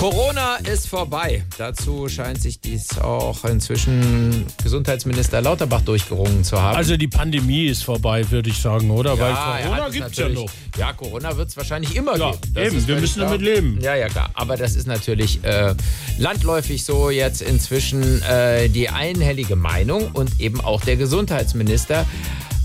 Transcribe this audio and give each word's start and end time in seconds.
Corona 0.00 0.56
ist 0.56 0.88
vorbei. 0.88 1.44
Dazu 1.58 2.08
scheint 2.08 2.40
sich 2.40 2.58
dies 2.58 2.96
auch 2.96 3.44
inzwischen 3.44 4.46
Gesundheitsminister 4.62 5.42
Lauterbach 5.42 5.82
durchgerungen 5.82 6.42
zu 6.42 6.58
haben. 6.58 6.74
Also 6.74 6.96
die 6.96 7.06
Pandemie 7.06 7.66
ist 7.66 7.84
vorbei, 7.84 8.30
würde 8.30 8.48
ich 8.48 8.56
sagen, 8.56 8.90
oder? 8.90 9.18
Weil 9.18 9.34
Corona 9.34 9.90
gibt 9.90 10.12
es 10.12 10.16
ja 10.16 10.30
noch. 10.30 10.48
Ja, 10.78 10.94
Corona 10.94 11.36
wird 11.36 11.50
es 11.50 11.56
wahrscheinlich 11.58 11.94
immer 11.94 12.16
Ja, 12.16 12.30
geben. 12.30 12.54
Das 12.54 12.72
eben, 12.72 12.86
wir 12.86 12.96
müssen 12.96 13.20
damit 13.20 13.42
leben. 13.42 13.78
Ja, 13.82 13.94
ja, 13.94 14.08
klar. 14.08 14.30
Aber 14.32 14.56
das 14.56 14.74
ist 14.74 14.86
natürlich 14.86 15.44
äh, 15.44 15.74
landläufig 16.16 16.82
so 16.82 17.10
jetzt 17.10 17.42
inzwischen 17.42 18.22
äh, 18.22 18.70
die 18.70 18.88
einhellige 18.88 19.54
Meinung 19.54 20.12
und 20.14 20.40
eben 20.40 20.62
auch 20.62 20.80
der 20.80 20.96
Gesundheitsminister 20.96 22.06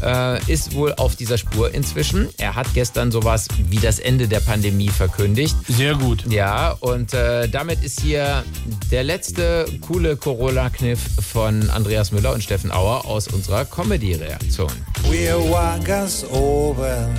äh, 0.05 0.39
ist 0.51 0.75
wohl 0.75 0.93
auf 0.93 1.15
dieser 1.15 1.37
Spur 1.37 1.73
inzwischen. 1.73 2.29
Er 2.37 2.55
hat 2.55 2.67
gestern 2.73 3.11
sowas 3.11 3.47
wie 3.69 3.77
das 3.77 3.99
Ende 3.99 4.27
der 4.27 4.39
Pandemie 4.39 4.89
verkündigt. 4.89 5.55
Sehr 5.67 5.95
gut. 5.95 6.25
Ja, 6.29 6.71
und 6.79 7.13
äh, 7.13 7.49
damit 7.49 7.83
ist 7.83 8.01
hier 8.01 8.43
der 8.91 9.03
letzte 9.03 9.65
coole 9.87 10.15
Corona-Kniff 10.15 10.99
von 11.31 11.69
Andreas 11.69 12.11
Müller 12.11 12.33
und 12.33 12.43
Steffen 12.43 12.71
Auer 12.71 13.05
aus 13.05 13.27
unserer 13.27 13.65
Comedy-Reaktion. 13.65 14.71
Wir 15.09 15.37
waren 15.51 15.83
ganz 15.83 16.25
oben 16.31 17.17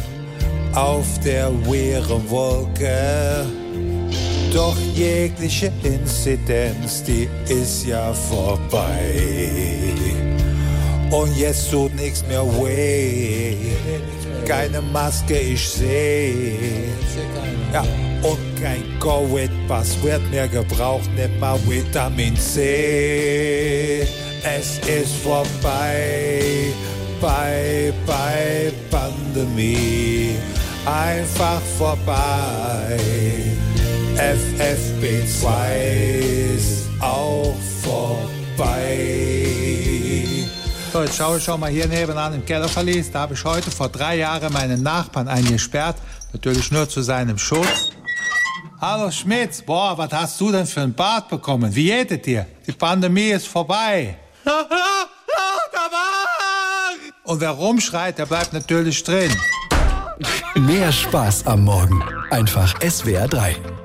auf 0.74 1.06
der 1.24 1.50
wehren 1.66 2.30
Wolke. 2.30 3.46
Doch 4.52 4.76
jegliche 4.94 5.72
Inzidenz, 5.82 7.02
die 7.02 7.28
ist 7.48 7.86
ja 7.86 8.12
vorbei. 8.12 9.85
Und 11.10 11.36
jetzt 11.36 11.70
tut 11.70 11.94
nichts 11.94 12.24
mehr 12.26 12.44
weh. 12.44 13.54
Keine 14.44 14.80
Maske, 14.80 15.38
ich 15.38 15.68
seh. 15.68 16.64
Ja, 17.72 17.84
und 18.22 18.38
kein 18.60 18.82
Covid-Pass 19.00 20.02
wird 20.02 20.28
mehr 20.30 20.48
gebraucht, 20.48 21.10
nicht 21.14 21.38
mal 21.38 21.58
Vitamin 21.66 22.36
C. 22.36 24.06
Es 24.42 24.78
ist 24.86 25.16
vorbei, 25.22 26.40
bei, 27.20 27.92
bei 28.06 28.72
Pandemie. 28.90 30.36
Einfach 30.84 31.60
vorbei. 31.78 32.96
FFP2 34.16 35.46
ist 36.56 36.88
auch 37.00 37.54
vorbei. 37.82 39.35
So, 40.96 41.02
jetzt 41.02 41.18
schaue 41.18 41.36
ich 41.36 41.44
schon 41.44 41.60
mal 41.60 41.68
hier 41.68 41.86
nebenan 41.86 42.32
im 42.32 42.42
Kellerverlies. 42.42 43.12
Da 43.12 43.20
habe 43.20 43.34
ich 43.34 43.44
heute 43.44 43.70
vor 43.70 43.90
drei 43.90 44.16
Jahren 44.16 44.50
meinen 44.50 44.82
Nachbarn 44.82 45.28
eingesperrt. 45.28 45.96
Natürlich 46.32 46.72
nur 46.72 46.88
zu 46.88 47.02
seinem 47.02 47.36
Schutz. 47.36 47.90
Hallo 48.80 49.10
Schmitz, 49.10 49.60
boah, 49.60 49.98
was 49.98 50.10
hast 50.10 50.40
du 50.40 50.50
denn 50.50 50.66
für 50.66 50.80
ein 50.80 50.94
Bart 50.94 51.28
bekommen? 51.28 51.74
Wie 51.74 51.92
es 51.92 52.22
dir? 52.22 52.46
Die 52.66 52.72
Pandemie 52.72 53.28
ist 53.28 53.46
vorbei. 53.46 54.16
Und 57.24 57.42
wer 57.42 57.50
rumschreit, 57.50 58.16
der 58.16 58.24
bleibt 58.24 58.54
natürlich 58.54 59.04
drin. 59.04 59.30
Mehr 60.54 60.90
Spaß 60.90 61.46
am 61.46 61.64
Morgen. 61.64 62.02
Einfach 62.30 62.74
SWR 62.80 63.28
3. 63.28 63.54